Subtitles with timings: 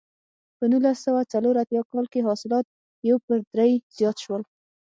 [0.57, 2.65] په نولس سوه څلور اتیا کال کې حاصلات
[3.09, 4.41] یو پر درې زیات شول.